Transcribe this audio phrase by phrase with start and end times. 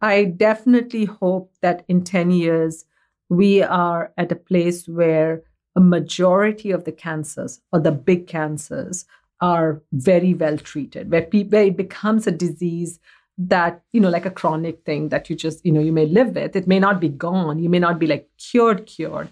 [0.00, 2.84] I definitely hope that in 10 years,
[3.28, 5.42] we are at a place where
[5.74, 9.04] a majority of the cancers or the big cancers
[9.40, 12.98] are very well treated, where, pe- where it becomes a disease
[13.38, 16.34] that, you know, like a chronic thing that you just, you know, you may live
[16.34, 16.56] with.
[16.56, 17.58] It may not be gone.
[17.58, 19.28] You may not be like cured, cured,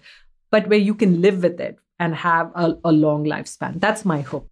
[0.51, 3.79] but where you can live with it and have a, a long lifespan.
[3.79, 4.49] That's my hope.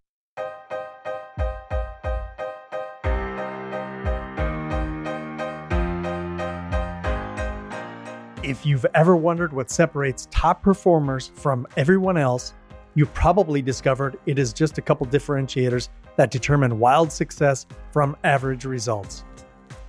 [8.53, 12.53] If you've ever wondered what separates top performers from everyone else,
[12.93, 18.65] you probably discovered it is just a couple differentiators that determine wild success from average
[18.65, 19.23] results.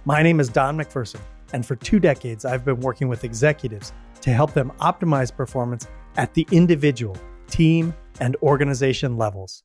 [0.06, 1.20] My name is Don McPherson,
[1.52, 5.86] and for two decades, I've been working with executives to help them optimize performance
[6.16, 9.62] at the individual, team, and organization levels.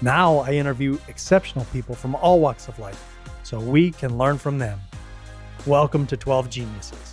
[0.00, 4.58] Now I interview exceptional people from all walks of life so we can learn from
[4.58, 4.80] them.
[5.64, 7.11] Welcome to 12 Geniuses.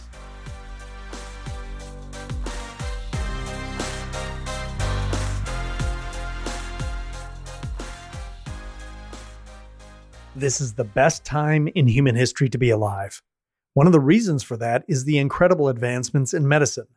[10.40, 13.22] This is the best time in human history to be alive.
[13.74, 16.88] One of the reasons for that is the incredible advancements in medicine.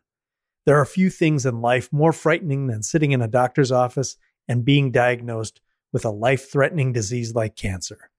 [0.64, 4.64] There are few things in life more frightening than sitting in a doctor's office and
[4.64, 5.60] being diagnosed
[5.92, 8.12] with a life threatening disease like cancer.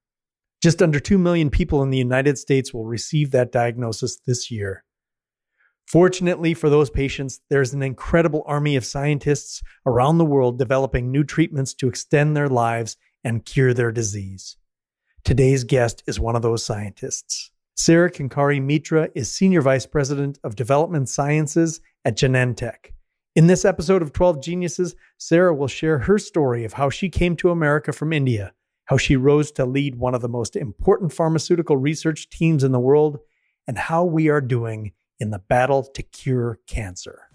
[0.61, 4.83] Just under 2 million people in the United States will receive that diagnosis this year.
[5.87, 11.23] Fortunately for those patients, there's an incredible army of scientists around the world developing new
[11.23, 14.57] treatments to extend their lives and cure their disease.
[15.23, 17.49] Today's guest is one of those scientists.
[17.75, 22.91] Sara Kenkare-Mitra is Senior Vice President of Development Sciences at Genentech.
[23.33, 27.37] In this episode of 12 Geniuses, Sara will share her story of how she came
[27.37, 28.51] to America from India,
[28.85, 32.79] how she rose to lead one of the most important pharmaceutical research teams in the
[32.81, 33.19] world,
[33.65, 37.29] and how we are doing in the battle to cure cancer.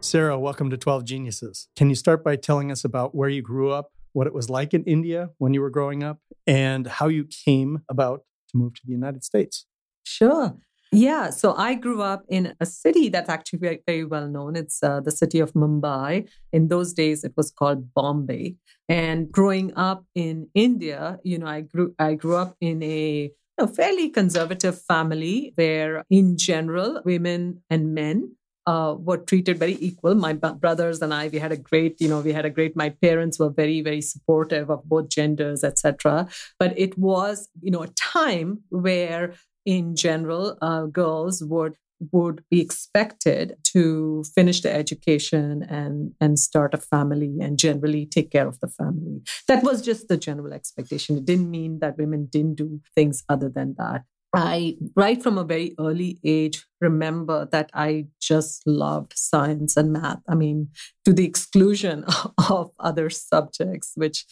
[0.00, 1.68] Sara, welcome to 12 Geniuses.
[1.76, 4.74] Can you start by telling us about where you grew up, what it was like
[4.74, 6.18] in India when you were growing up,
[6.64, 9.66] and how you came about to move to the United States.
[10.02, 10.56] Sure.
[10.90, 14.56] Yeah, so I grew up in a city that's actually very, very well known.
[14.56, 16.28] It's uh, the city of Mumbai.
[16.50, 18.56] In those days, it was called Bombay.
[18.88, 23.66] And growing up in India, you know, I grew I grew up in a a
[23.66, 28.36] fairly conservative family where, in general, women and men
[28.68, 30.14] uh, were treated very equal.
[30.14, 32.76] My b- brothers and I, we had a great, you know, we had a great.
[32.76, 36.28] My parents were very, very supportive of both genders, etc.
[36.58, 39.32] But it was, you know, a time where,
[39.64, 41.76] in general, uh, girls would
[42.12, 48.30] would be expected to finish their education and and start a family and generally take
[48.30, 52.28] care of the family that was just the general expectation it didn't mean that women
[52.30, 57.70] didn't do things other than that I, right from a very early age, remember that
[57.72, 60.20] I just loved science and math.
[60.28, 60.68] I mean,
[61.04, 62.04] to the exclusion
[62.50, 64.26] of other subjects, which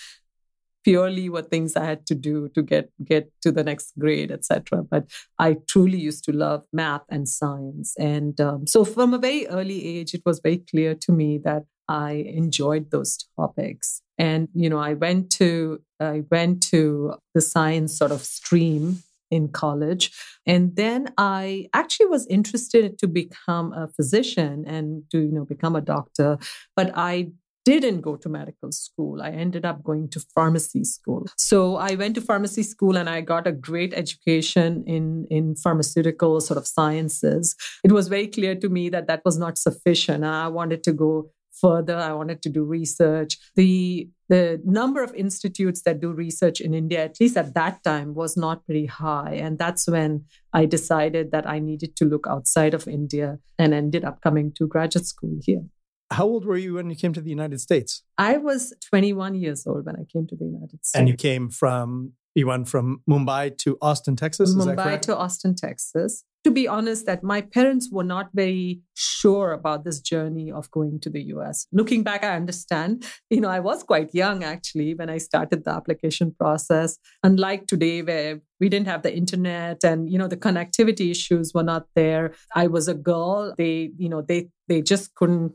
[0.84, 4.84] purely were things I had to do to get get to the next grade, etc.
[4.84, 9.46] But I truly used to love math and science, and um, so from a very
[9.48, 14.02] early age, it was very clear to me that I enjoyed those topics.
[14.18, 19.48] And you know, I went to I went to the science sort of stream in
[19.48, 20.12] college.
[20.46, 25.76] And then I actually was interested to become a physician and to, you know, become
[25.76, 26.38] a doctor,
[26.74, 27.30] but I
[27.66, 29.20] didn't go to medical school.
[29.20, 31.26] I ended up going to pharmacy school.
[31.36, 36.40] So I went to pharmacy school and I got a great education in, in pharmaceutical
[36.40, 37.56] sort of sciences.
[37.82, 40.22] It was very clear to me that that was not sufficient.
[40.24, 41.96] I wanted to go further.
[41.96, 43.38] I wanted to do research.
[43.54, 48.14] The the number of institutes that do research in India, at least at that time,
[48.14, 49.34] was not very high.
[49.34, 54.04] And that's when I decided that I needed to look outside of India and ended
[54.04, 55.62] up coming to graduate school here.
[56.10, 58.02] How old were you when you came to the United States?
[58.18, 60.94] I was 21 years old when I came to the United States.
[60.94, 64.54] And you came from, you went from Mumbai to Austin, Texas?
[64.54, 69.82] Mumbai to Austin, Texas to be honest, that my parents were not very sure about
[69.82, 71.66] this journey of going to the US.
[71.72, 73.04] Looking back, I understand.
[73.30, 76.98] You know, I was quite young actually when I started the application process.
[77.24, 81.62] Unlike today, where we didn't have the internet and you know the connectivity issues were
[81.62, 85.52] not there i was a girl they you know they they just couldn't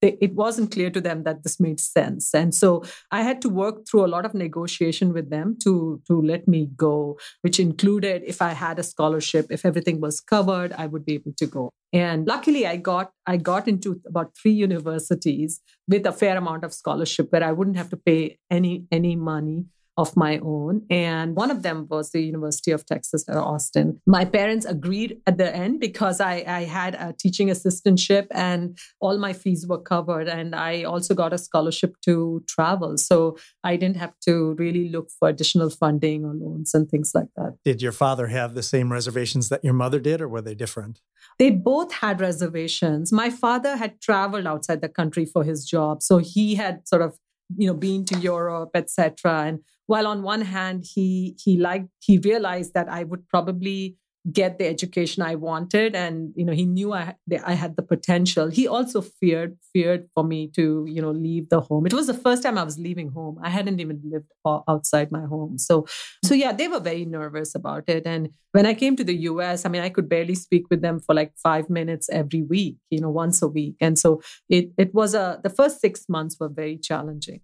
[0.00, 2.34] they, it wasn't clear to them that this made sense.
[2.34, 6.20] And so i had to work through a lot of negotiation with them to to
[6.20, 10.86] let me go which included if i had a scholarship if everything was covered i
[10.86, 11.70] would be able to go.
[11.92, 16.74] And luckily i got i got into about three universities with a fair amount of
[16.74, 19.64] scholarship where i wouldn't have to pay any any money
[19.98, 20.86] of my own.
[20.88, 24.00] And one of them was the University of Texas at Austin.
[24.06, 29.18] My parents agreed at the end because I, I had a teaching assistantship and all
[29.18, 30.28] my fees were covered.
[30.28, 32.96] And I also got a scholarship to travel.
[32.96, 37.28] So I didn't have to really look for additional funding or loans and things like
[37.36, 37.56] that.
[37.64, 41.00] Did your father have the same reservations that your mother did, or were they different?
[41.40, 43.12] They both had reservations.
[43.12, 46.02] My father had traveled outside the country for his job.
[46.04, 47.18] So he had sort of
[47.56, 52.18] you know been to europe etc and while on one hand he he liked he
[52.18, 53.96] realized that i would probably
[54.30, 57.14] get the education i wanted and you know he knew i
[57.44, 58.48] i had the potential.
[58.48, 61.86] He also feared feared for me to you know leave the home.
[61.86, 63.38] It was the first time i was leaving home.
[63.42, 64.30] I hadn't even lived
[64.68, 65.58] outside my home.
[65.58, 65.86] So
[66.24, 68.06] so yeah they were very nervous about it.
[68.06, 71.00] And when i came to the us i mean i could barely speak with them
[71.00, 73.76] for like 5 minutes every week you know once a week.
[73.80, 77.40] And so it it was a the first 6 months were very challenging.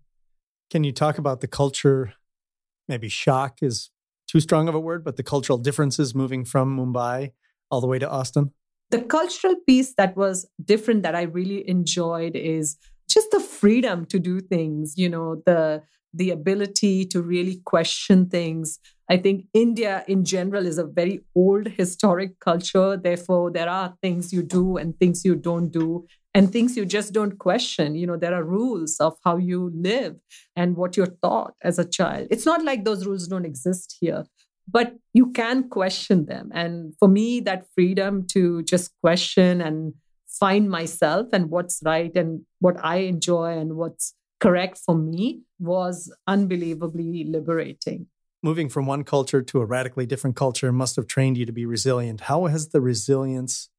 [0.71, 2.15] Can you talk about the culture
[2.89, 3.91] maybe shock is
[4.27, 7.33] too strong of a word, but the cultural differences moving from Mumbai
[7.71, 8.53] all the way to Austin?
[8.91, 12.77] The cultural piece that was different that I really enjoyed is
[13.09, 15.83] just the freedom to do things, you know, the
[16.17, 18.79] the ability to really question things.
[19.11, 22.97] I think India in general is a very old historic culture.
[22.97, 27.13] Therefore, there are things you do and things you don't do and things you just
[27.13, 27.95] don't question.
[27.95, 30.17] You know, there are rules of how you live
[30.57, 32.29] and what you're taught as a child.
[32.31, 34.25] It's not like those rules don't exist here,
[34.69, 36.51] but you can question them.
[36.53, 39.95] And for me, that freedom to just question and
[40.27, 46.13] find myself and what's right and what I enjoy and what's correct for me was
[46.27, 48.09] unbelievably liberating.
[48.43, 51.65] Moving from one culture to a radically different culture must have trained you to be
[51.65, 52.23] resilient.
[52.23, 53.71] How has the resilience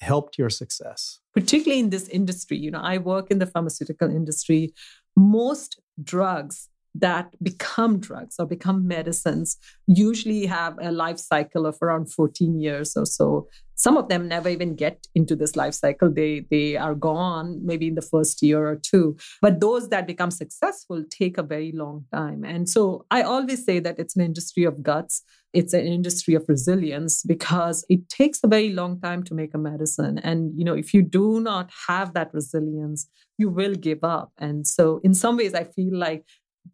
[0.00, 1.19] helped your success?
[1.34, 4.74] Particularly in this industry, you know, I work in the pharmaceutical industry.
[5.16, 9.56] Most drugs that become drugs or become medicines
[9.86, 13.48] usually have a life cycle of around 14 years or so
[13.80, 16.12] some of them never even get into this life cycle.
[16.12, 19.16] They they are gone maybe in the first year or two.
[19.40, 22.44] But those that become successful take a very long time.
[22.44, 25.22] And so i always say that it's an industry of guts.
[25.52, 29.58] It's an industry of resilience because it takes a very long time to make a
[29.70, 30.18] medicine.
[30.18, 34.32] And you know if you do not have that resilience you will give up.
[34.36, 36.24] And so in some ways i feel like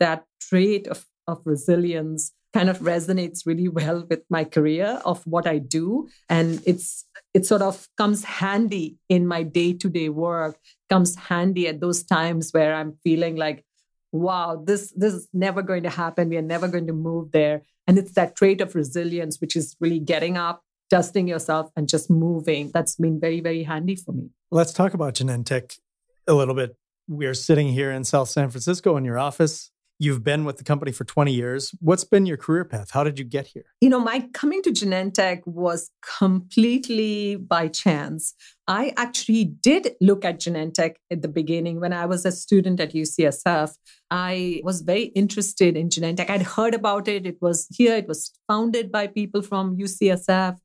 [0.00, 5.46] that trait of, of resilience kind of resonates really well with my career of what
[5.46, 6.08] I do.
[6.30, 7.04] And it's
[7.34, 10.56] it sort of comes handy in my day-to-day work,
[10.88, 13.64] comes handy at those times where I'm feeling like,
[14.12, 16.30] wow, this this is never going to happen.
[16.30, 17.62] We are never going to move there.
[17.86, 22.10] And it's that trait of resilience, which is really getting up, dusting yourself, and just
[22.10, 22.70] moving.
[22.72, 24.30] That's been very, very handy for me.
[24.50, 25.78] Let's talk about Genentech
[26.26, 26.74] a little bit.
[27.06, 29.70] We're sitting here in South San Francisco in your office.
[29.98, 31.74] You've been with the company for 20 years.
[31.80, 32.90] What's been your career path?
[32.90, 33.64] How did you get here?
[33.80, 38.34] You know, my coming to Genentech was completely by chance.
[38.68, 42.92] I actually did look at Genentech at the beginning when I was a student at
[42.92, 43.74] UCSF.
[44.10, 46.28] I was very interested in Genentech.
[46.28, 47.24] I'd heard about it.
[47.24, 50.58] It was here, it was founded by people from UCSF.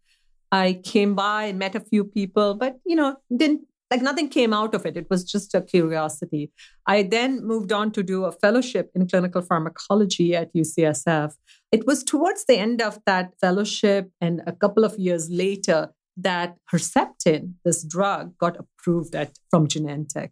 [0.52, 3.62] I came by, met a few people, but you know, didn't
[3.92, 4.96] like nothing came out of it.
[4.96, 6.52] It was just a curiosity.
[6.88, 11.34] I then moved on to do a fellowship in clinical pharmacology at UCSF.
[11.72, 16.56] It was towards the end of that fellowship and a couple of years later that
[16.74, 20.32] Herceptin, this drug, got approved at from Genentech.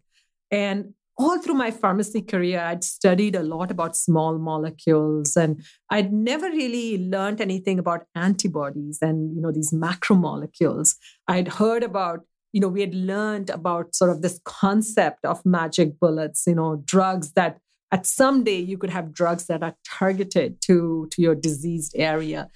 [0.50, 6.14] And all through my pharmacy career, I'd studied a lot about small molecules and I'd
[6.14, 10.94] never really learned anything about antibodies and you know these macromolecules.
[11.28, 12.20] I'd heard about
[12.52, 16.82] you know, we had learned about sort of this concept of magic bullets, you know,
[16.84, 17.58] drugs that
[17.92, 22.48] at some day you could have drugs that are targeted to, to your diseased area.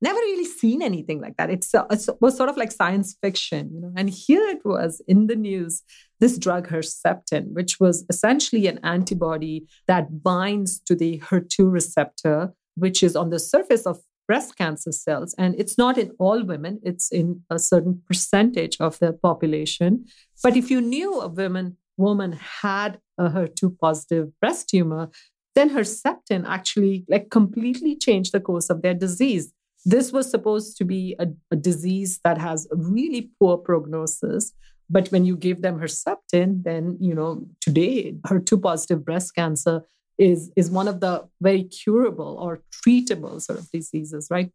[0.00, 1.50] Never really seen anything like that.
[1.50, 3.92] It's, it was sort of like science fiction, you know.
[3.96, 5.82] And here it was in the news,
[6.20, 13.02] this drug Herceptin, which was essentially an antibody that binds to the HER2 receptor, which
[13.02, 15.34] is on the surface of breast cancer cells.
[15.38, 20.04] And it's not in all women, it's in a certain percentage of the population.
[20.42, 25.08] But if you knew a woman, woman had a HER2 positive breast tumor,
[25.54, 29.52] then Herceptin actually like completely changed the course of their disease.
[29.84, 34.52] This was supposed to be a, a disease that has a really poor prognosis.
[34.90, 39.82] But when you give them Herceptin, then, you know, today, HER2 positive breast cancer
[40.18, 44.50] is is one of the very curable or treatable sort of diseases, right?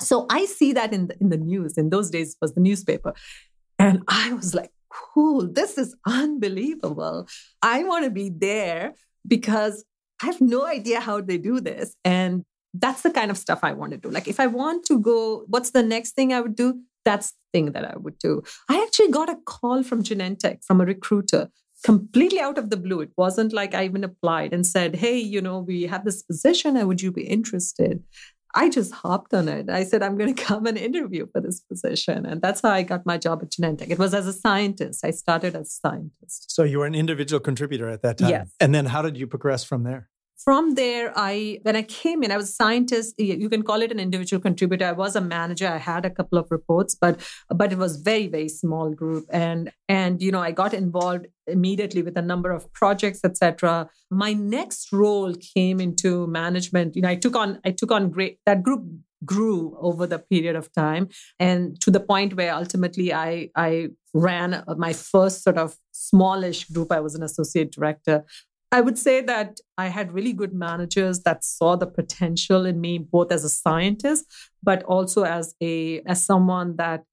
[0.00, 1.76] So I see that in the, in the news.
[1.76, 3.14] In those days, was the newspaper,
[3.78, 5.48] and I was like, "Cool!
[5.52, 7.28] This is unbelievable!
[7.62, 8.94] I want to be there
[9.26, 9.84] because
[10.22, 11.94] I have no idea how they do this.
[12.04, 12.44] And
[12.74, 14.10] that's the kind of stuff I want to do.
[14.10, 16.80] Like if I want to go, what's the next thing I would do?
[17.04, 18.42] That's the thing that I would do.
[18.68, 21.48] I actually got a call from Genentech from a recruiter
[21.84, 23.00] completely out of the blue.
[23.00, 26.86] It wasn't like I even applied and said, Hey, you know, we have this position.
[26.86, 28.02] Would you be interested?
[28.54, 29.68] I just hopped on it.
[29.68, 32.26] I said, I'm going to come and interview for this position.
[32.26, 33.90] And that's how I got my job at Genentech.
[33.90, 35.04] It was as a scientist.
[35.04, 36.50] I started as a scientist.
[36.50, 38.30] So you were an individual contributor at that time.
[38.30, 38.50] Yes.
[38.60, 40.08] And then how did you progress from there?
[40.44, 43.14] From there i when i came in i was a scientist.
[43.18, 44.84] You can call it an individual contributor.
[44.86, 45.68] I was a manager.
[45.68, 47.20] I had a couple of reports but
[47.54, 49.26] but it was very very small group.
[49.30, 54.32] And and you know i got involved immediately with a number of projects etc my
[54.32, 56.96] next role came into management.
[56.96, 58.84] You know i took on i took on great that group
[59.24, 61.08] grew over the period of time.
[61.40, 66.92] And to the point where ultimately i i ran my first sort of smallish group.
[66.92, 68.24] I was an associate director
[68.70, 72.98] I would say that I had really good managers that saw the potential in me,
[72.98, 74.26] both as a scientist,
[74.62, 77.04] but also as a as someone that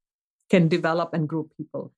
[0.49, 1.93] can develop and grow people.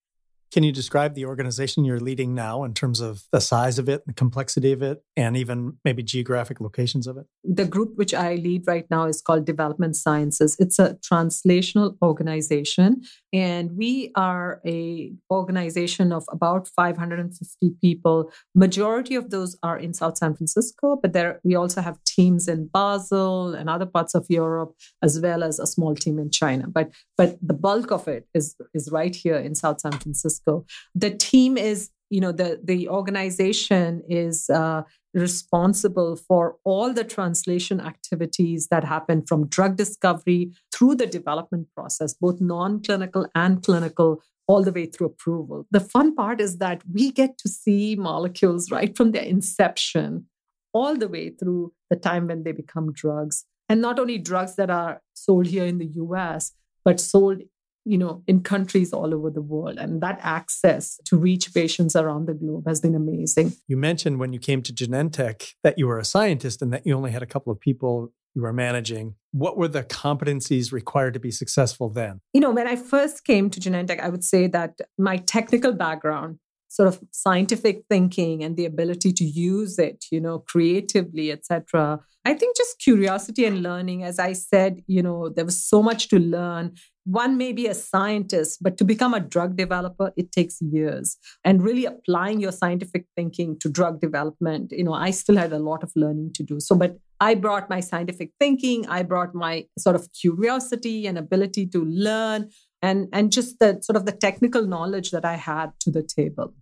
[0.52, 4.06] Can you describe the organization you're leading now in terms of the size of it,
[4.08, 7.26] the complexity of it, and even maybe geographic locations of it?
[7.44, 10.56] The group which I lead right now is called Development Sciences.
[10.58, 13.02] It's a translational organization,
[13.34, 18.32] and we are a organization of about 550 people.
[18.56, 22.68] Majority of those are in South San Francisco, but there we also have teams in
[22.68, 26.68] Basel and other parts of Europe, as well as a small team in China.
[26.68, 30.37] But but the bulk of it is is right here in South San Francisco.
[30.38, 30.66] Francisco.
[30.96, 37.82] The team is, you know, the the organization is uh, responsible for all the translation
[37.82, 44.64] activities that happen from drug discovery through the development process, both non-clinical and clinical, all
[44.64, 45.66] the way through approval.
[45.72, 50.26] The fun part is that we get to see molecules right from their inception
[50.74, 53.46] all the way through the time when they become drugs.
[53.68, 56.54] And not only drugs that are sold here in the US,
[56.86, 57.42] but sold
[57.88, 59.78] you know, in countries all over the world.
[59.78, 63.54] And that access to reach patients around the globe has been amazing.
[63.68, 66.96] You mentioned when you came to Genentech that you were a scientist and that you
[66.96, 69.16] only had a couple of people you were managing.
[69.32, 72.22] What were the competencies required to be successful then?
[72.34, 76.38] You know, when I first came to Genentech, I would say that my technical background
[76.70, 82.34] sort of scientific thinking and the ability to use it you know creatively etc i
[82.34, 86.20] think just curiosity and learning as i said you know there was so much to
[86.20, 86.74] learn
[87.08, 91.18] one may be a scientist, but to become a drug developer, it takes years.
[91.46, 95.60] And really applying your scientific thinking to drug development, you know, I still had a
[95.60, 96.60] lot of learning to do.
[96.60, 101.68] So, but I brought my scientific thinking, I brought my sort of curiosity and ability
[101.68, 102.50] to learn
[102.82, 106.54] and, and just the sort of the technical knowledge that I had to the table.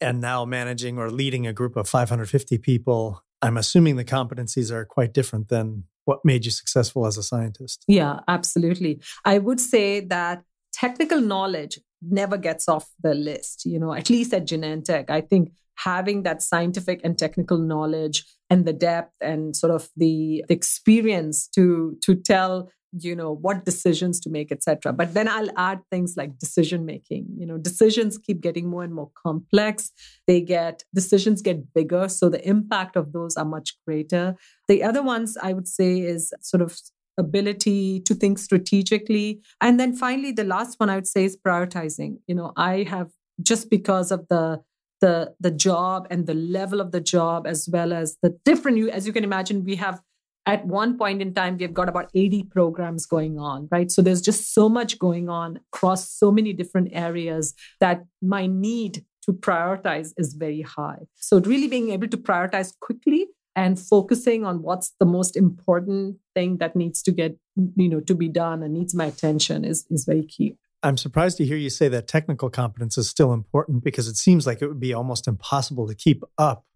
[0.00, 4.86] And now managing or leading a group of 550 people, I'm assuming the competencies are
[4.86, 7.84] quite different than what made you successful as a scientist?
[7.88, 9.00] Yeah, absolutely.
[9.24, 10.42] I would say that
[10.72, 15.08] technical knowledge never gets off the list, you know, at least at Genentech.
[15.08, 20.44] I think having that scientific and technical knowledge and the depth and sort of the,
[20.48, 25.50] the experience to to tell you know what decisions to make etc but then i'll
[25.56, 27.26] add things like decision making.
[27.36, 29.90] You know decisions keep getting more and more complex.
[30.26, 34.36] They get decisions get bigger so the impact of those are much greater.
[34.68, 36.78] The other ones i would say is sort of
[37.18, 39.40] ability to think strategically.
[39.60, 42.18] And then finally the last one i would say is prioritizing.
[42.26, 43.10] You know i have
[43.42, 44.60] just because of the
[45.00, 48.90] the the job and the level of the job as well as the different you
[48.90, 50.00] as you can imagine we have
[50.46, 53.90] at one point in time, we've got about 80 programs going on, right?
[53.90, 59.04] So there's just so much going on across so many different areas that my need
[59.24, 61.06] to prioritize is very high.
[61.14, 66.58] So really being able to prioritize quickly and focusing on what's the most important thing
[66.58, 67.38] that needs to get,
[67.76, 70.56] you know, to be done and needs my attention is, is very key.
[70.82, 74.46] I'm surprised to hear you say that technical competence is still important because it seems
[74.46, 76.66] like it would be almost impossible to keep up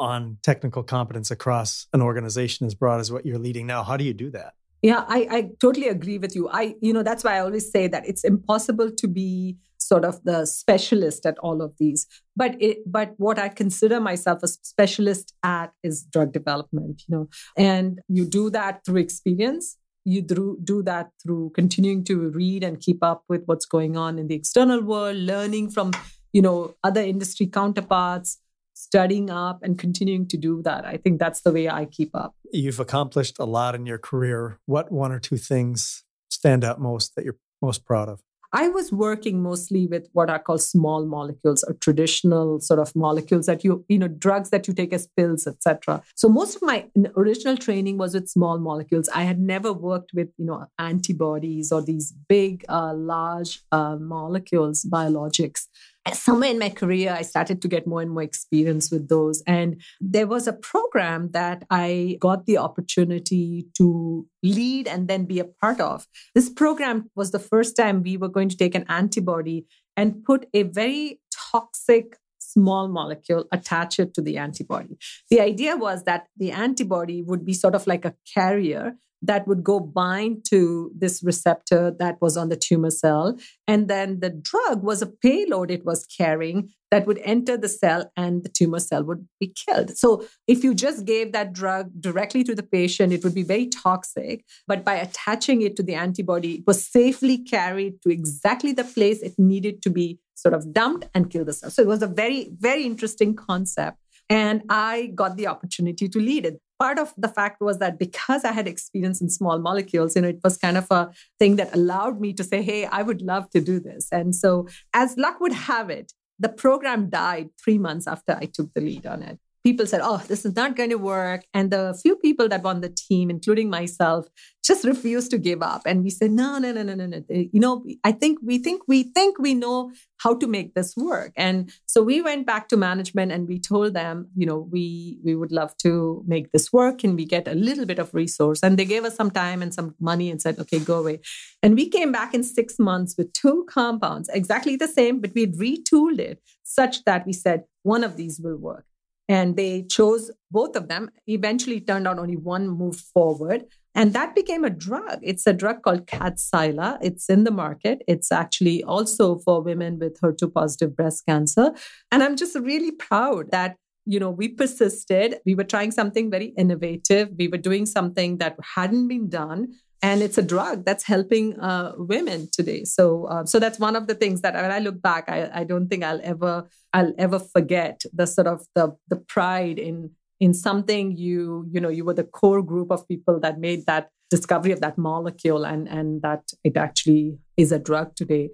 [0.00, 3.82] on technical competence across an organization as broad as what you're leading now.
[3.82, 4.54] How do you do that?
[4.82, 6.48] Yeah, I, I totally agree with you.
[6.48, 10.22] I, you know, that's why I always say that it's impossible to be sort of
[10.24, 12.06] the specialist at all of these.
[12.34, 17.28] But it, but what I consider myself a specialist at is drug development, you know,
[17.56, 19.76] and you do that through experience.
[20.04, 24.18] You do, do that through continuing to read and keep up with what's going on
[24.18, 25.92] in the external world, learning from,
[26.32, 28.38] you know, other industry counterparts,
[28.80, 30.84] studying up and continuing to do that.
[30.84, 32.34] I think that's the way I keep up.
[32.52, 34.58] You've accomplished a lot in your career.
[34.66, 38.22] What one or two things stand out most that you're most proud of?
[38.52, 43.46] I was working mostly with what are called small molecules or traditional sort of molecules
[43.46, 46.02] that you, you know, drugs that you take as pills, etc.
[46.16, 49.08] So most of my original training was with small molecules.
[49.14, 54.84] I had never worked with, you know, antibodies or these big, uh, large uh, molecules,
[54.84, 55.66] biologics
[56.12, 59.42] somewhere in my career, I started to get more and more experience with those.
[59.46, 65.38] And there was a program that I got the opportunity to lead and then be
[65.38, 66.06] a part of.
[66.34, 69.66] This program was the first time we were going to take an antibody
[69.96, 71.20] and put a very
[71.52, 74.98] toxic small molecule, attach it to the antibody.
[75.30, 79.62] The idea was that the antibody would be sort of like a carrier that would
[79.62, 83.38] go bind to this receptor that was on the tumor cell.
[83.68, 88.10] And then the drug was a payload it was carrying that would enter the cell
[88.16, 89.96] and the tumor cell would be killed.
[89.96, 93.66] So if you just gave that drug directly to the patient, it would be very
[93.66, 94.44] toxic.
[94.66, 99.22] But by attaching it to the antibody, it was safely carried to exactly the place
[99.22, 101.70] it needed to be sort of dumped and kill the cell.
[101.70, 103.98] So it was a very, very interesting concept.
[104.28, 108.44] And I got the opportunity to lead it part of the fact was that because
[108.44, 111.74] I had experience in small molecules, you know, it was kind of a thing that
[111.74, 114.08] allowed me to say, hey, I would love to do this.
[114.10, 118.72] And so, as luck would have it, the program died three months after I took
[118.72, 121.44] the lead on it people said, oh, this is not going to work.
[121.52, 124.26] And the few people that were on the team, including myself,
[124.64, 125.82] just refused to give up.
[125.86, 127.22] And we said, no, no, no, no, no, no.
[127.28, 131.32] You know, I think we think we think we know how to make this work.
[131.36, 135.34] And so we went back to management and we told them, you know, we we
[135.34, 136.98] would love to make this work.
[136.98, 138.60] Can we get a little bit of resource?
[138.62, 141.20] And they gave us some time and some money and said, okay, go away.
[141.62, 145.46] And we came back in six months with two compounds, exactly the same, but we
[145.46, 148.84] retooled it such that we said one of these will work
[149.30, 151.08] and they chose both of them.
[151.28, 153.64] Eventually, turned out only one moved forward.
[153.94, 155.20] And that became a drug.
[155.22, 156.98] It's a drug called Kadcyla.
[157.00, 158.02] It's in the market.
[158.08, 161.72] It's actually also for women with HER2 positive breast cancer.
[162.10, 166.54] And I'm just really proud that you know we persisted we were trying something very
[166.56, 169.68] innovative we were doing something that hadn't been done
[170.02, 172.84] and it's a drug that's helping uh, women today.
[172.84, 175.64] So, uh, so that's one of the things that when I look back, I, I
[175.64, 180.54] don't think I'll ever I'll ever forget the sort of the the pride in in
[180.54, 184.72] something you you know you were the core group of people that made that discovery
[184.72, 188.50] of that molecule and and that it actually is a drug today.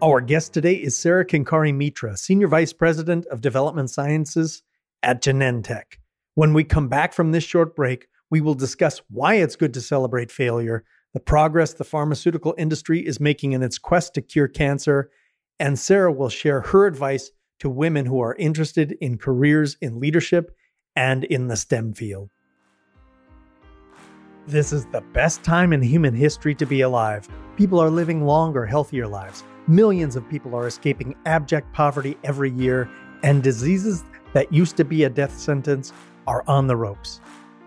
[0.00, 4.62] Our guest today is Sara Kenkare-Mitra, Senior Vice President of Development Sciences
[5.02, 5.96] at Genentech.
[6.36, 9.80] When we come back from this short break, we will discuss why it's good to
[9.80, 15.10] celebrate failure, the progress the pharmaceutical industry is making in its quest to cure cancer,
[15.60, 20.56] and Sara will share her advice to women who are interested in careers in leadership
[20.96, 22.30] and in the STEM field.
[24.48, 27.28] This is the best time in human history to be alive.
[27.56, 29.44] People are living longer, healthier lives.
[29.68, 32.90] Millions of people are escaping abject poverty every year,
[33.22, 35.92] and diseases that used to be a death sentence
[36.26, 37.20] are on the ropes.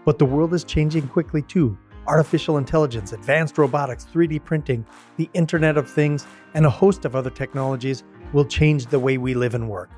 [0.05, 1.77] But the world is changing quickly too.
[2.07, 4.85] Artificial intelligence, advanced robotics, 3D printing,
[5.17, 9.33] the Internet of Things, and a host of other technologies will change the way we
[9.33, 9.89] live and work.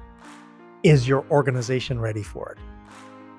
[0.84, 2.58] Is your organization ready for it?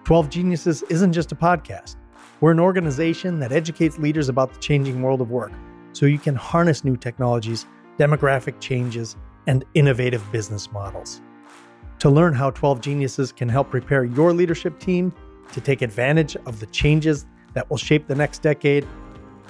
[0.04, 1.96] 12 Geniuses isn't just a podcast.
[2.40, 5.52] We're an organization that educates leaders about the changing world of work
[5.92, 7.66] so you can harness new technologies,
[7.98, 11.20] demographic changes, and innovative business models.
[12.00, 15.12] To learn how 12 Geniuses can help prepare your leadership team
[15.52, 18.86] to take advantage of the changes that will shape the next decade,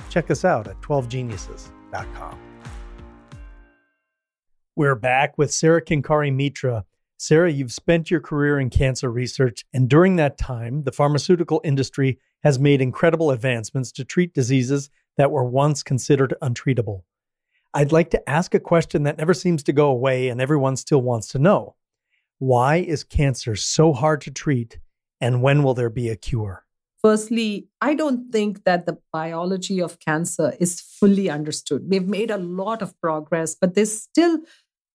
[0.09, 2.39] check us out at 12geniuses.com.
[4.75, 6.85] We're back with Sarah Kinkari Mitra.
[7.19, 12.19] Sara, you've spent your career in cancer research, and during that time, the pharmaceutical industry
[12.43, 17.03] has made incredible advancements to treat diseases that were once considered untreatable.
[17.75, 21.03] I'd like to ask a question that never seems to go away and everyone still
[21.03, 21.77] wants to know.
[22.41, 24.79] Why is cancer so hard to treat,
[25.21, 26.65] and when will there be a cure?
[27.03, 31.85] Firstly, I don't think that the biology of cancer is fully understood.
[31.87, 34.39] We've made a lot of progress, but there's still,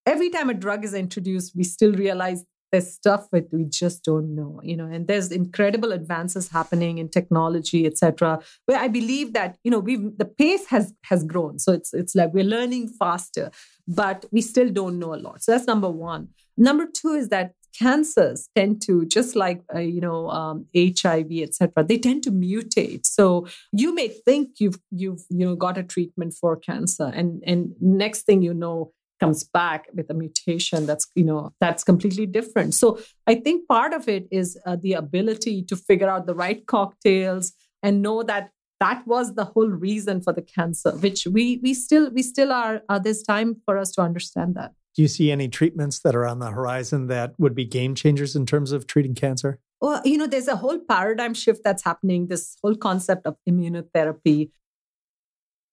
[0.07, 4.33] every time a drug is introduced, we still realize there's stuff that we just don't
[4.33, 8.39] know, you know, and there's incredible advances happening in technology, etc.
[8.65, 11.59] Where I believe that, you know, we've the pace has has grown.
[11.59, 13.51] So it's it's like we're learning faster,
[13.87, 15.43] but we still don't know a lot.
[15.43, 16.29] So that's number one.
[16.57, 21.83] Number two is that cancers tend to just like uh, you know um, hiv etc
[21.83, 26.33] they tend to mutate so you may think you've you've you know got a treatment
[26.33, 31.23] for cancer and and next thing you know comes back with a mutation that's you
[31.23, 35.75] know that's completely different so i think part of it is uh, the ability to
[35.75, 40.41] figure out the right cocktails and know that that was the whole reason for the
[40.41, 42.81] cancer, which we we still we still are.
[42.89, 44.73] Uh, there's time for us to understand that.
[44.95, 48.35] Do you see any treatments that are on the horizon that would be game changers
[48.35, 49.59] in terms of treating cancer?
[49.81, 52.27] Well, you know, there's a whole paradigm shift that's happening.
[52.27, 54.51] This whole concept of immunotherapy,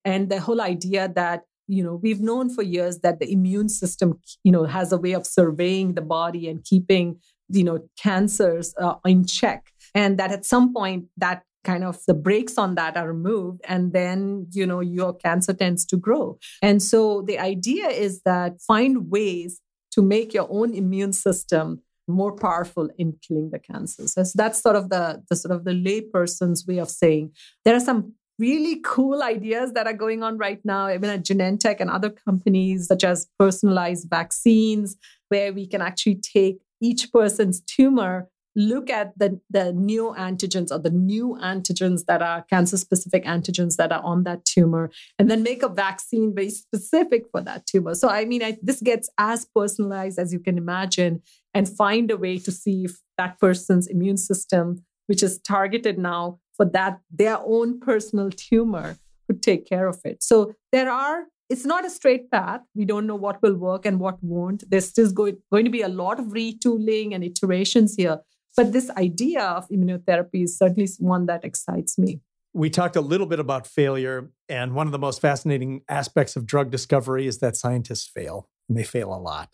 [0.04, 4.18] and the whole idea that you know we've known for years that the immune system
[4.42, 8.94] you know has a way of surveying the body and keeping you know cancers uh,
[9.04, 13.08] in check and that at some point that kind of the brakes on that are
[13.08, 16.38] removed and then you know your cancer tends to grow.
[16.60, 19.60] And so the idea is that find ways
[19.92, 24.74] to make your own immune system more powerful in killing the cancers so that's sort
[24.74, 27.30] of the, the sort of the layperson's way of saying
[27.64, 31.80] there are some really cool ideas that are going on right now, even at Genentech
[31.80, 34.96] and other companies, such as personalized vaccines,
[35.28, 40.90] where we can actually take each person's tumor, look at the, the neoantigens or the
[40.90, 45.62] new antigens that are cancer specific antigens that are on that tumor, and then make
[45.62, 47.94] a vaccine very specific for that tumor.
[47.94, 51.22] So, I mean, I, this gets as personalized as you can imagine
[51.54, 56.38] and find a way to see if that person's immune system, which is targeted now,
[56.56, 60.22] for that their own personal tumor could take care of it.
[60.22, 62.62] So there are it's not a straight path.
[62.74, 64.64] We don't know what will work and what won't.
[64.70, 68.20] There's still going, going to be a lot of retooling and iterations here.
[68.56, 72.20] But this idea of immunotherapy is certainly one that excites me.
[72.54, 76.44] We talked a little bit about failure, and one of the most fascinating aspects of
[76.44, 79.48] drug discovery is that scientists fail, and they fail a lot.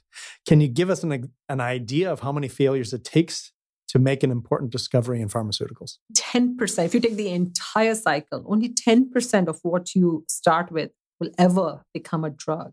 [0.47, 3.53] Can you give us an, an idea of how many failures it takes
[3.89, 5.99] to make an important discovery in pharmaceuticals?
[6.15, 6.85] 10%.
[6.85, 11.85] If you take the entire cycle, only 10% of what you start with will ever
[11.95, 12.73] become a drug.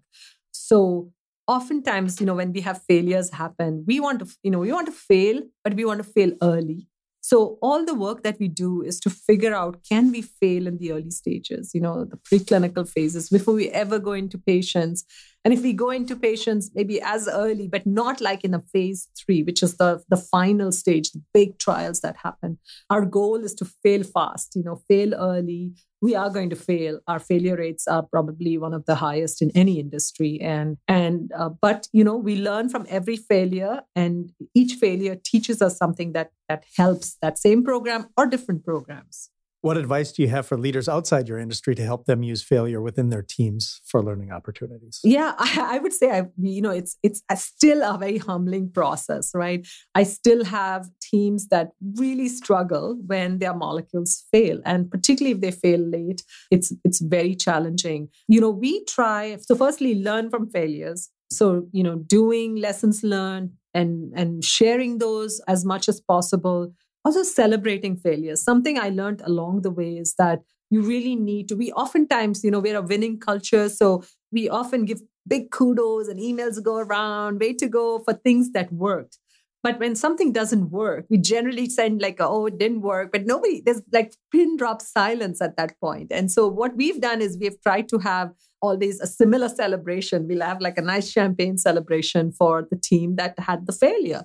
[0.52, 1.12] So
[1.48, 4.88] oftentimes, you know, when we have failures happen, we want to, you know, we want
[4.88, 6.88] to fail, but we want to fail early.
[7.22, 10.78] So all the work that we do is to figure out can we fail in
[10.78, 15.06] the early stages, you know, the preclinical phases before we ever go into patients.
[15.46, 19.08] And if we go into patients maybe as early, but not like in a phase
[19.16, 22.58] three, which is the, the final stage, the big trials that happen,
[22.90, 27.00] our goal is to fail fast, you know, fail early, we are going to fail.
[27.08, 31.50] Our failure rates are probably one of the highest in any industry, and and uh,
[31.50, 36.32] but you know we learn from every failure, and each failure teaches us something that
[36.50, 39.30] that helps that same program or different programs.
[39.66, 42.84] What advice do you have for leaders outside your industry to help them use failure
[42.84, 45.00] within their teams for learning opportunities?
[45.04, 48.70] Yeah, I, I would say, I, you know, it's it's a still a very humbling
[48.70, 49.68] process, right?
[49.96, 55.50] I still have teams that really struggle when their molecules fail, and particularly if they
[55.50, 58.10] fail late, it's it's very challenging.
[58.28, 61.10] You know, we try so firstly learn from failures.
[61.32, 66.72] So you know, doing lessons learned and and sharing those as much as possible
[67.06, 68.44] also celebrating failures.
[68.44, 70.42] Something i learned along the way is that
[70.72, 74.86] you really need to we oftentimes you know we're a winning culture so we often
[74.86, 79.18] give big kudos and emails go around way to go for things that worked.
[79.64, 83.62] But when something doesn't work we generally send like oh it didn't work but nobody
[83.66, 86.12] there's like pin drop silence at that point.
[86.12, 90.42] And so what we've done is we've tried to have always a similar celebration we'll
[90.42, 94.24] have like a nice champagne celebration for the team that had the failure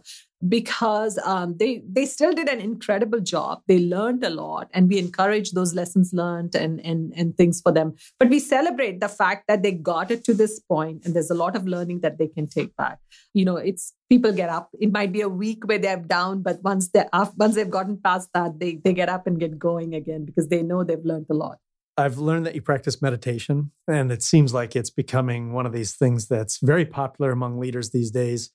[0.49, 3.61] because um, they they still did an incredible job.
[3.69, 7.73] They learned a lot, and we encourage those lessons learned and and and things for
[7.73, 7.95] them.
[8.19, 11.35] But we celebrate the fact that they got it to this point, and there's a
[11.35, 12.99] lot of learning that they can take back.
[13.35, 14.71] You know, it's people get up.
[14.81, 18.31] It might be a week where they're down, but once they're once they've gotten past
[18.35, 21.35] that, they they get up and get going again because they know they've learned a
[21.35, 21.59] lot.
[22.01, 25.95] I've learned that you practice meditation, and it seems like it's becoming one of these
[25.95, 28.51] things that's very popular among leaders these days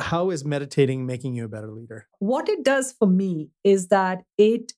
[0.00, 2.06] how is meditating making you a better leader?
[2.18, 4.72] What it does for me is that it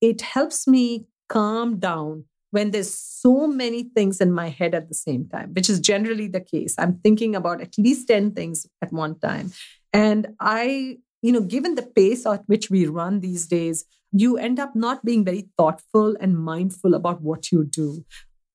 [0.00, 4.94] it helps me calm down when there's so many things in my head at the
[4.94, 6.74] same time, which is generally the case.
[6.78, 9.52] I'm thinking about at least 10 things at one time.
[9.92, 14.58] And I, you know, given the pace at which we run these days, you end
[14.58, 18.04] up not being very thoughtful and mindful about what you do.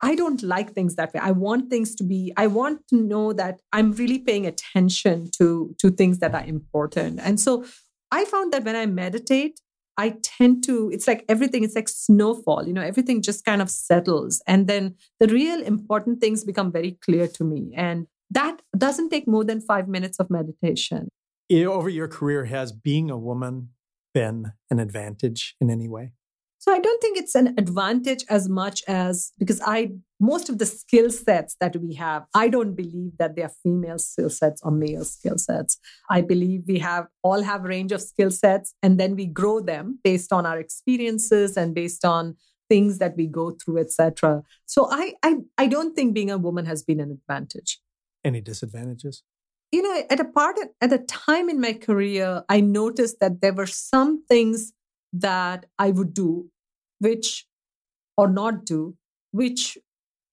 [0.02, 1.20] I don't like things that way.
[1.24, 5.74] I want things to be, I want to know that I'm really paying attention to,
[5.80, 7.20] to things that are important.
[7.22, 7.66] And so
[8.12, 9.60] I found that when I meditate,
[9.98, 13.70] I tend to, it's like everything, it's like snowfall, you know, everything just kind of
[13.70, 14.42] settles.
[14.46, 17.72] And then the real important things become very clear to me.
[17.76, 21.08] And that doesn't take more than five minutes of meditation.
[21.52, 23.70] Over your career, has being a woman
[24.16, 26.14] been an advantage in any way?
[26.58, 30.66] So I don't think it's an advantage as much as because I most of the
[30.66, 34.72] skill sets that we have, I don't believe that they are female skill sets or
[34.72, 35.78] male skill sets.
[36.10, 39.60] I believe we have all have a range of skill sets and then we grow
[39.60, 42.36] them based on our experiences and based on
[42.68, 44.42] things that we go through, etc.
[44.66, 47.80] So I, I I don't think being a woman has been an advantage.
[48.24, 49.22] Any disadvantages?
[49.76, 53.52] You know, at a part at a time in my career, I noticed that there
[53.52, 54.72] were some things
[55.12, 56.50] that I would do,
[57.00, 57.46] which
[58.16, 58.96] or not do,
[59.32, 59.78] which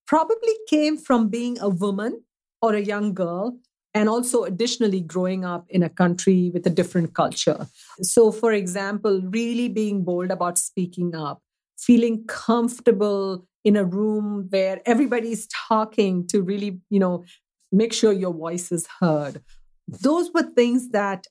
[0.07, 2.23] probably came from being a woman
[2.61, 3.59] or a young girl
[3.93, 7.67] and also additionally growing up in a country with a different culture.
[8.01, 11.43] So, for example, really being bold about speaking up,
[11.77, 17.25] feeling comfortable in a room where everybody's talking to really, you know,
[17.73, 19.43] make sure your voice is heard.
[19.89, 21.27] Those were things that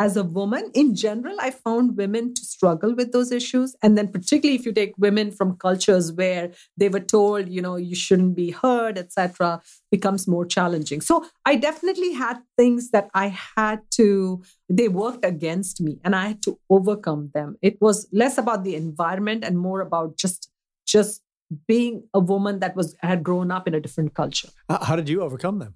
[0.00, 3.76] as a woman in general i found women to struggle with those issues.
[3.82, 7.76] And then particularly if you take women from cultures where they were told you know
[7.76, 11.00] you shouldn't be heard etc becomes more challenging.
[11.00, 16.26] So i definitely had things that i had to they worked against me and i
[16.28, 17.56] had to overcome them.
[17.62, 20.50] It was less about the environment and more about just
[20.86, 21.22] just
[21.68, 25.22] being a woman that was had grown up in a different culture how did you
[25.22, 25.74] overcome them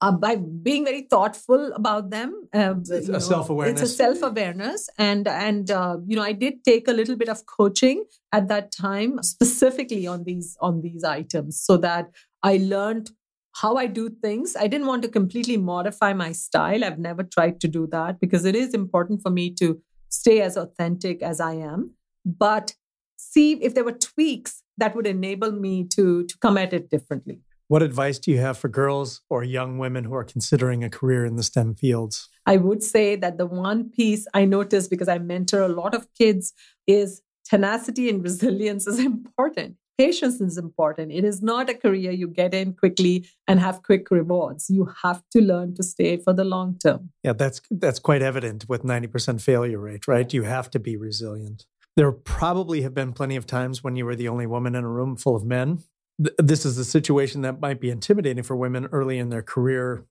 [0.00, 2.48] uh, by being very thoughtful about them.
[2.52, 3.82] Uh, it's a self awareness.
[3.82, 7.28] It's a self awareness, and and uh, you know, I did take a little bit
[7.28, 12.10] of coaching at that time, specifically on these on these items, so that
[12.42, 13.10] I learned
[13.54, 14.54] how I do things.
[14.54, 16.84] I didn't want to completely modify my style.
[16.84, 20.58] I've never tried to do that because it is important for me to stay as
[20.58, 21.92] authentic as I am,
[22.24, 22.74] but
[23.16, 27.40] see if there were tweaks that would enable me to to come at it differently.
[27.68, 31.24] What advice do you have for girls or young women who are considering a career
[31.24, 32.28] in the STEM fields?
[32.46, 36.06] I would say that the one piece I notice because I mentor a lot of
[36.14, 36.52] kids
[36.86, 39.76] is tenacity and resilience is important.
[39.98, 41.10] Patience is important.
[41.10, 44.68] It is not a career you get in quickly and have quick rewards.
[44.68, 47.10] You have to learn to stay for the long term.
[47.24, 50.32] Yeah, that's that's quite evident with 90% failure rate, right?
[50.32, 51.64] You have to be resilient.
[51.96, 54.88] There probably have been plenty of times when you were the only woman in a
[54.88, 55.82] room full of men.
[56.18, 60.04] This is a situation that might be intimidating for women early in their career.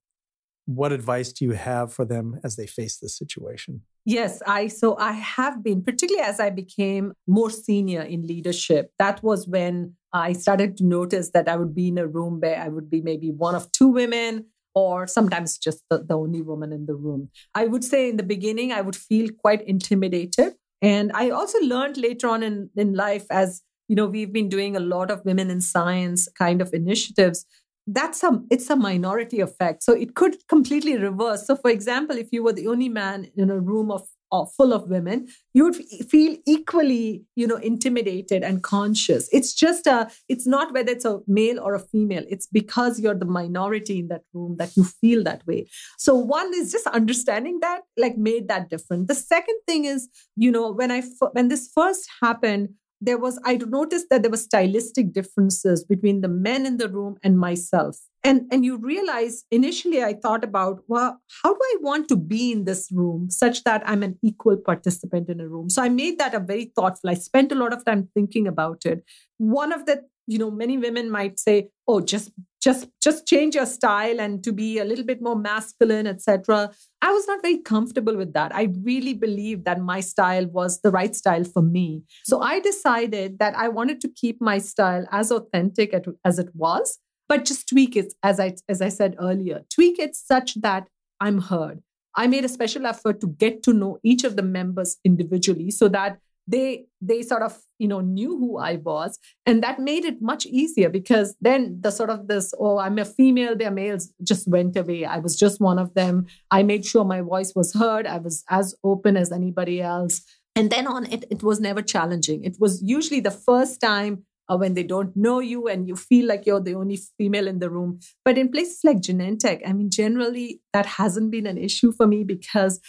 [0.66, 3.82] What advice do you have for them as they face this situation?
[4.06, 9.24] Yes i so i have been particularly as i became more senior in leadership that
[9.24, 12.68] was when i started to notice that i would be in a room where i
[12.68, 14.46] would be maybe one of two women
[14.76, 17.30] or sometimes just the, the only woman in the room.
[17.54, 20.54] I would say in the beginning i would feel quite intimidated
[20.90, 24.76] and i also learned later on in, in life as you know we've been doing
[24.76, 27.46] a lot of women in science kind of initiatives
[27.88, 29.84] that's a it's a minority effect.
[29.84, 31.46] So it could completely reverse.
[31.46, 34.74] So for example if you were the only man in a room of, of full
[34.74, 39.30] of women you would feel equally you know intimidated and conscious.
[39.32, 42.24] It's just a it's not whether it's a male or a female.
[42.30, 45.68] It's because you're the minority in that room that you feel that way.
[45.98, 49.08] So one is just understanding that like made that different.
[49.08, 52.70] The second thing is you know when i when this first happened
[53.02, 57.18] there was i noticed that there were stylistic differences between the men in the room
[57.24, 62.08] and myself and and you realize initially i thought about well how do i want
[62.10, 65.70] to be in this room such that i'm an equal participant in a room?
[65.70, 68.86] So i made that a very thoughtful i spent a lot of time thinking about
[68.86, 69.04] it.
[69.38, 72.32] One of the you know many women might say oh just
[72.66, 76.72] just just change your style and to be a little bit more masculine etc
[77.08, 78.56] i was not very comfortable with that.
[78.56, 82.04] I really believed that my style was the right style for me.
[82.24, 85.94] So i decided that i wanted to keep my style as authentic
[86.26, 90.16] as it was but just tweak it as i as i said earlier tweak it
[90.16, 90.88] such that
[91.20, 91.82] i'm heard.
[92.16, 95.90] I made a special effort to get to know each of the members individually so
[95.90, 99.18] that they they sort of you know knew who i was.
[99.46, 103.06] And that made it much easier because then the sort of this oh i'm a
[103.06, 105.06] female they're males just went away.
[105.06, 106.28] I was just one of them.
[106.52, 108.06] I made sure my voice was heard.
[108.06, 110.22] I was as open as anybody else.
[110.56, 112.44] And then on it it was never challenging.
[112.44, 116.28] It was usually the first time uh, when they don't know you and you feel
[116.28, 118.00] like you're the only female in the room.
[118.24, 122.24] But in places like Genentech, I mean, generally that hasn't been an issue for me
[122.24, 122.80] because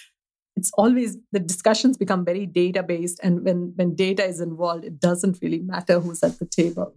[0.56, 4.98] it's always the discussions become very data based and when when data is involved it
[4.98, 6.94] doesn't really matter who's at the table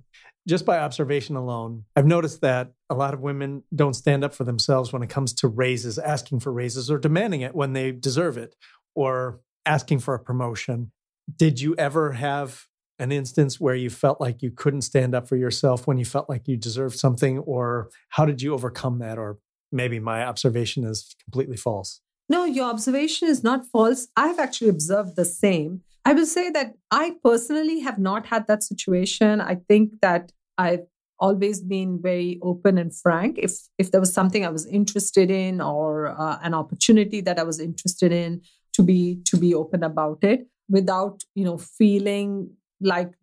[0.48, 4.46] just by observation alone i've noticed that a lot of women don't stand up for
[4.46, 8.38] themselves when it comes to raises asking for raises or demanding it when they deserve
[8.38, 8.56] it
[8.96, 10.92] or asking for a promotion
[11.36, 12.66] did you ever have
[13.00, 16.30] an instance where you felt like you couldn't stand up for yourself when you felt
[16.30, 19.38] like you deserved something or how did you overcome that or
[19.72, 24.08] maybe my observation is completely false no, your observation is not false.
[24.16, 25.82] I've actually observed the same.
[26.06, 29.42] I will say that I personally have not had that situation.
[29.42, 30.86] I think that I've
[31.20, 35.60] always been very open and frank if if there was something i was interested in
[35.60, 40.24] or uh, an opportunity that i was interested in to be to be open about
[40.24, 42.50] it without you know feeling
[42.82, 43.14] like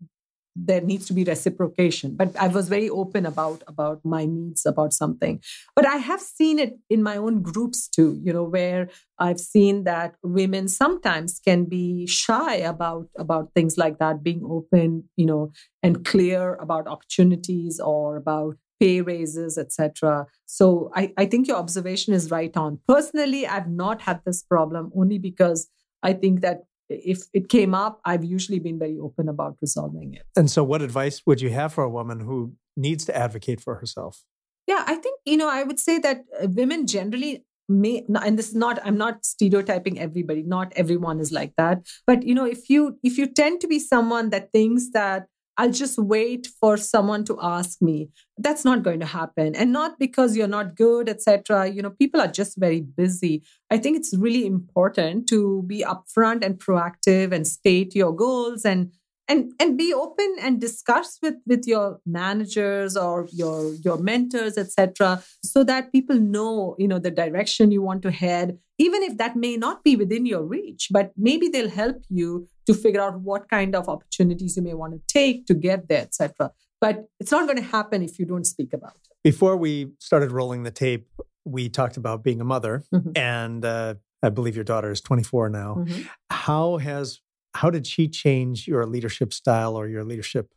[0.56, 2.16] there needs to be reciprocation.
[2.16, 5.40] But i was very open about about my needs about something.
[5.74, 8.88] But i have seen it in my own groups too you know where
[9.18, 15.04] i've seen that women sometimes can be shy about about things like that being open
[15.16, 21.48] you know and clear about opportunities or about pay raises etc so I, I think
[21.48, 22.78] your observation is right on.
[22.88, 25.68] Personally i've not had this problem only because
[26.02, 30.22] i think that if it came up, I've usually been very open about resolving it.
[30.36, 33.76] And so, what advice would you have for a woman who needs to advocate for
[33.76, 34.22] herself?
[34.66, 38.48] Yeah, I think, you know, I would say that uh, women generally may, and this
[38.48, 41.86] is not, I'm not stereotyping everybody, not everyone is like that.
[42.06, 45.26] But, you know, if you, if you tend to be someone that thinks that
[45.58, 48.10] I'll just wait for someone to ask me.
[48.36, 49.54] That's not going to happen.
[49.54, 51.68] And not because you're not good, etc.
[51.68, 53.42] You know, people are just very busy.
[53.70, 58.92] I think it's really important to be upfront and proactive and state your goals and
[59.28, 65.22] and and be open and discuss with with your managers or your your mentors etc
[65.42, 69.36] so that people know you know the direction you want to head even if that
[69.36, 73.48] may not be within your reach but maybe they'll help you to figure out what
[73.48, 77.46] kind of opportunities you may want to take to get there etc but it's not
[77.46, 81.08] going to happen if you don't speak about it before we started rolling the tape
[81.44, 83.10] we talked about being a mother mm-hmm.
[83.14, 85.76] and uh, I believe your daughter is 24 now.
[85.78, 86.02] Mm-hmm.
[86.30, 87.20] How has
[87.54, 90.52] how did she change your leadership style or your leadership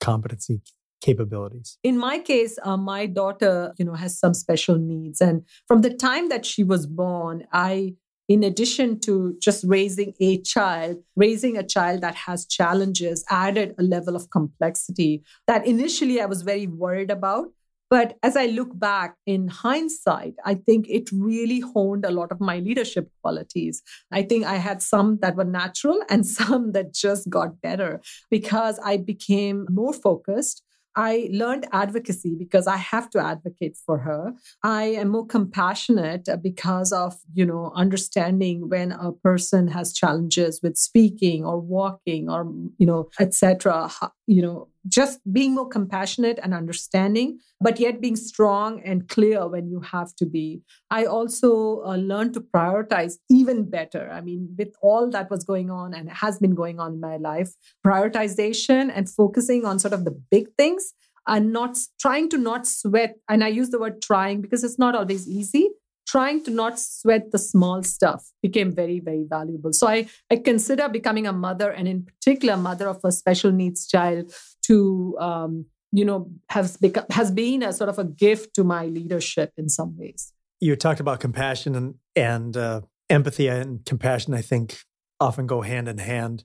[0.00, 0.60] competency
[1.00, 5.82] capabilities in my case uh, my daughter you know has some special needs and from
[5.82, 7.94] the time that she was born i
[8.28, 13.82] in addition to just raising a child, raising a child that has challenges added a
[13.82, 17.48] level of complexity that initially I was very worried about.
[17.90, 22.40] But as I look back in hindsight, I think it really honed a lot of
[22.40, 23.82] my leadership qualities.
[24.10, 28.80] I think I had some that were natural and some that just got better because
[28.82, 30.63] I became more focused.
[30.96, 34.32] I learned advocacy because I have to advocate for her.
[34.62, 40.76] I am more compassionate because of, you know, understanding when a person has challenges with
[40.76, 43.90] speaking or walking or, you know, etc.
[44.26, 49.68] You know, just being more compassionate and understanding, but yet being strong and clear when
[49.68, 50.60] you have to be.
[50.90, 54.10] I also uh, learned to prioritize even better.
[54.12, 57.16] I mean, with all that was going on and has been going on in my
[57.16, 57.54] life,
[57.86, 60.92] prioritization and focusing on sort of the big things
[61.26, 63.16] and not trying to not sweat.
[63.28, 65.70] And I use the word trying because it's not always easy.
[66.06, 69.72] Trying to not sweat the small stuff became very, very valuable.
[69.72, 73.86] So I, I consider becoming a mother, and in particular, mother of a special needs
[73.86, 74.30] child,
[74.66, 78.86] to um, you know has become has been a sort of a gift to my
[78.86, 80.32] leadership in some ways.
[80.60, 84.78] You talked about compassion and and uh, empathy and compassion i think
[85.20, 86.44] often go hand in hand.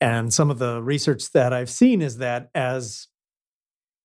[0.00, 3.08] And some of the research that i've seen is that as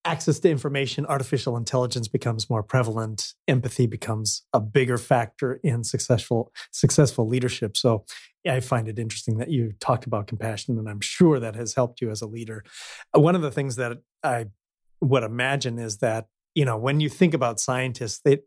[0.07, 3.33] access to information artificial intelligence becomes more prevalent.
[3.47, 7.75] Empathy becomes a bigger factor in successful successful leadership.
[7.75, 8.05] So
[8.47, 11.99] I find it interesting that you talked about compassion, and I'm sure that has helped
[11.99, 12.63] you as a leader.
[13.15, 14.45] Uh, one of the things that I
[15.01, 18.39] would imagine is that you know when you think about scientists, they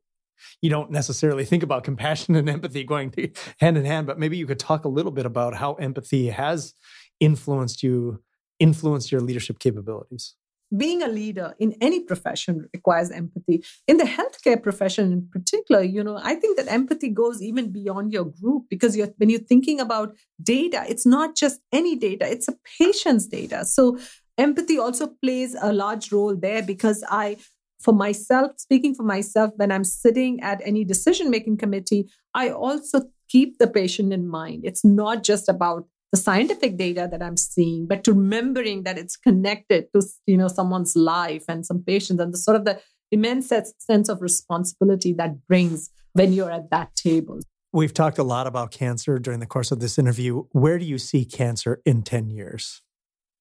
[0.62, 3.12] you don't necessarily think about compassion and empathy going
[3.60, 6.74] hand in hand, but maybe you could talk a little bit about how empathy has
[7.20, 8.22] influenced you,
[8.58, 10.36] influenced your leadership capabilities
[10.76, 13.64] being a leader in any profession requires empathy.
[13.86, 18.12] In the healthcare profession in particular you know i think that empathy goes even beyond
[18.12, 22.48] your group because you're when you're thinking about data it's not just any data it's
[22.48, 23.64] a patient's data.
[23.64, 23.98] So
[24.38, 27.36] empathy also plays a large role there because i
[27.78, 33.02] for myself speaking for myself when i'm sitting at any decision making committee i also
[33.30, 34.62] keep the patient in mind.
[34.64, 39.16] It's not just about the scientific data that I'm seeing, but to remembering that it's
[39.16, 42.80] connected to you know someone's life and some patients and the sort of the
[43.12, 47.40] immense sense of responsibility that brings when you're at that table.
[47.72, 50.44] We've talked a lot about cancer during the course of this interview.
[50.50, 52.82] Where do you see cancer in 10 years?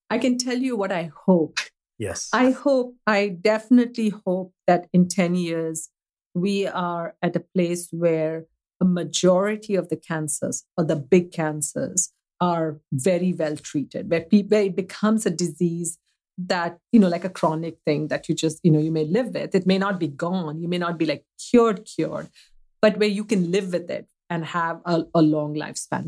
[0.09, 1.57] I can tell you what I hope.
[1.97, 2.29] Yes.
[2.31, 5.89] I hope, I definitely hope that in 10 years,
[6.35, 8.45] we are at a place where
[8.79, 12.11] a majority of the cancers or the big cancers
[12.41, 15.97] are very well treated, where, people, where it becomes a disease
[16.37, 19.33] that, you know, like a chronic thing that you just, you know, you may live
[19.33, 19.53] with.
[19.53, 20.61] It may not be gone.
[20.61, 22.29] You may not be like cured, cured,
[22.81, 26.07] but where you can live with it and have a, a long lifespan.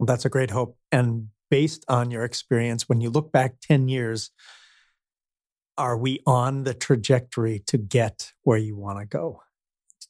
[0.00, 0.76] That's a great hope.
[0.92, 4.30] And based on your experience, when you look back 10 years,
[5.78, 9.42] are we on the trajectory to get where you want to go?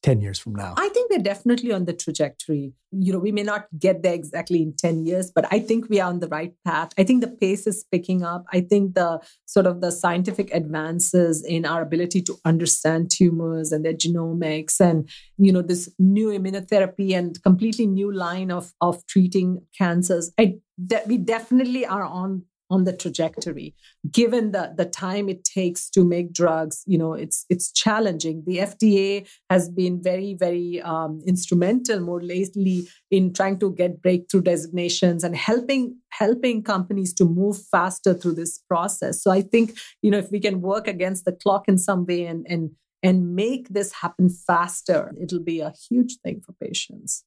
[0.05, 0.75] 10 years from now?
[0.77, 2.75] I think we're definitely on the trajectory.
[2.91, 5.99] You know, we may not get there exactly in 10 years, but I think we
[5.99, 6.93] are on the right path.
[6.99, 8.45] I think the pace is picking up.
[8.53, 13.83] I think the sort of the scientific advances in our ability to understand tumors and
[13.83, 19.63] their genomics and, you know, this new immunotherapy and completely new line of, of treating
[19.77, 20.31] cancers.
[20.39, 23.75] I, de- we definitely are on on the trajectory
[24.11, 28.43] given the the time it takes to make drugs you know it's it's challenging.
[28.47, 34.43] The fda has been very very um, instrumental more lately in trying to get breakthrough
[34.43, 39.23] designations and helping helping companies to move faster through this process.
[39.23, 42.25] So i think you know if we can work against the clock in some way
[42.25, 42.71] and and
[43.03, 47.25] and make this happen faster it'll be a huge thing for patients.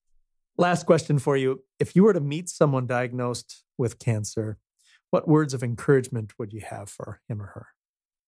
[0.60, 1.62] Last question for you.
[1.80, 4.58] If you were to meet someone diagnosed with cancer
[5.12, 7.68] what words of encouragement would you have for him or her?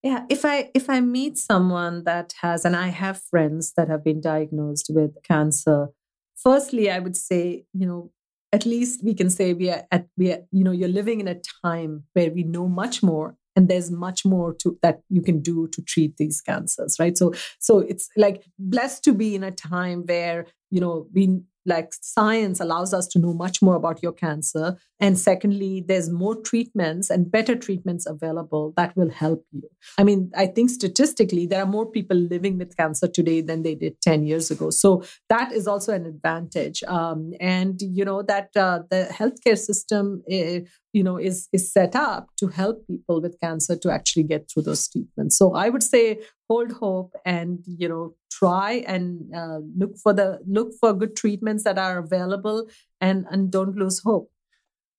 [0.03, 4.03] Yeah, if I if I meet someone that has and I have friends that have
[4.03, 5.89] been diagnosed with cancer,
[6.35, 8.11] firstly I would say, you know,
[8.53, 11.27] at least we can say we are at we are, you know, you're living in
[11.27, 15.41] a time where we know much more and there's much more to that you can
[15.41, 19.51] do to treat these cancers right so so it's like blessed to be in a
[19.51, 24.11] time where you know we like science allows us to know much more about your
[24.11, 24.77] cancer.
[24.99, 29.69] And secondly there's more treatments and better treatments available that will help you.
[29.97, 33.75] I mean i think statistically there are more people living with cancer today than they
[33.75, 34.69] did 10 years ago.
[34.69, 36.83] So that is also an advantage.
[36.83, 40.59] Um, and you know that uh, the healthcare system uh,
[40.93, 44.63] you know is is set up to help people with cancer to actually get through
[44.63, 45.37] those treatments.
[45.37, 46.19] So i would say
[46.49, 51.63] hold hope and you know try and uh, look for the look for good treatments
[51.63, 52.67] that are available
[53.01, 54.31] and and don't lose hope.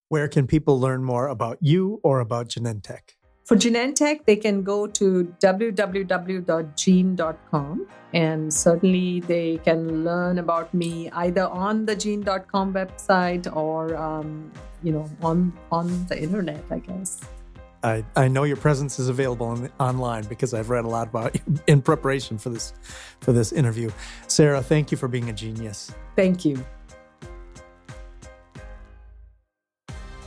[0.08, 3.14] Where can people learn more about you or about genentech
[3.50, 5.06] for genentech they can go to
[5.40, 6.36] www.gene.com
[8.14, 14.52] and certainly they can learn about me either on the gene.com website or um,
[14.84, 17.20] you know on on the internet i guess
[17.82, 21.34] I, I know your presence is available on, online because I've read a lot about
[21.34, 22.74] you in preparation for this
[23.20, 23.90] for this interview.
[24.26, 25.90] Sara, thank you for being a genius.
[26.14, 26.62] Thank you.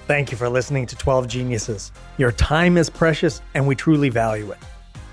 [0.05, 1.93] Thank you for listening to 12 Geniuses.
[2.17, 4.57] Your time is precious and we truly value it.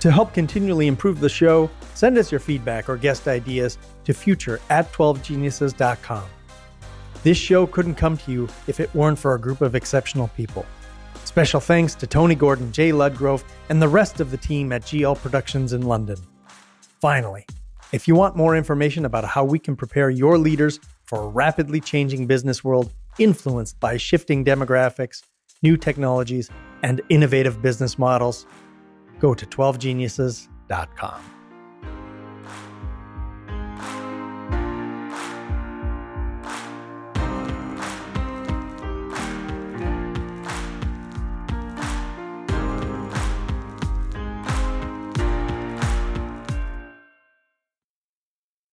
[0.00, 4.60] To help continually improve the show, send us your feedback or guest ideas to future
[4.68, 6.24] at 12geniuses.com.
[7.22, 10.66] This show couldn't come to you if it weren't for a group of exceptional people.
[11.24, 15.16] Special thanks to Tony Gordon, Jay Ludgrove, and the rest of the team at GL
[15.18, 16.16] Productions in London.
[16.98, 17.46] Finally,
[17.92, 21.80] if you want more information about how we can prepare your leaders for a rapidly
[21.80, 25.22] changing business world influenced by shifting demographics,
[25.62, 26.50] new technologies,
[26.82, 28.46] and innovative business models,
[29.20, 31.39] go to 12geniuses.com.